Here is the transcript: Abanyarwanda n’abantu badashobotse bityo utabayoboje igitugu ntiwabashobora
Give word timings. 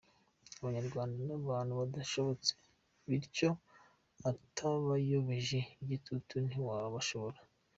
Abanyarwanda 0.59 1.17
n’abantu 1.27 1.71
badashobotse 1.79 2.51
bityo 3.09 3.49
utabayoboje 4.29 5.59
igitugu 5.83 6.33
ntiwabashobora 6.47 7.37